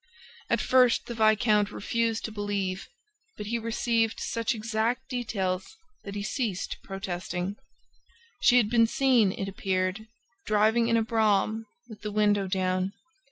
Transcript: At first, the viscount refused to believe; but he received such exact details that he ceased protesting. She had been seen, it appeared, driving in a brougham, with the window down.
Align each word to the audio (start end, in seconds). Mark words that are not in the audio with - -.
At 0.49 0.59
first, 0.61 1.05
the 1.05 1.13
viscount 1.13 1.71
refused 1.71 2.25
to 2.25 2.31
believe; 2.31 2.89
but 3.37 3.45
he 3.45 3.59
received 3.59 4.19
such 4.19 4.55
exact 4.55 5.07
details 5.09 5.77
that 6.03 6.15
he 6.15 6.23
ceased 6.23 6.77
protesting. 6.83 7.55
She 8.41 8.57
had 8.57 8.67
been 8.71 8.87
seen, 8.87 9.31
it 9.31 9.47
appeared, 9.47 10.07
driving 10.47 10.87
in 10.87 10.97
a 10.97 11.03
brougham, 11.03 11.67
with 11.87 12.01
the 12.01 12.11
window 12.11 12.47
down. 12.47 12.93